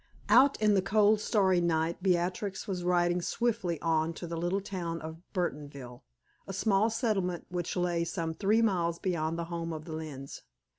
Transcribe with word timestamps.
Out 0.29 0.59
in 0.59 0.73
the 0.73 0.81
cold 0.81 1.19
starry 1.21 1.61
night 1.61 2.01
Beatrix 2.01 2.67
was 2.67 2.83
riding 2.83 3.21
swiftly 3.21 3.79
on 3.81 4.13
to 4.13 4.25
the 4.25 4.35
little 4.35 4.59
town 4.59 4.99
of 4.99 5.21
Burtonville 5.31 6.01
a 6.47 6.53
small 6.53 6.89
settlement 6.89 7.45
which 7.49 7.75
lay 7.77 8.03
some 8.03 8.33
three 8.33 8.63
miles 8.63 8.97
beyond 8.97 9.37
the 9.37 9.45
home 9.53 9.71
of 9.71 9.85
the 9.85 9.93
Lynnes. 9.93 10.41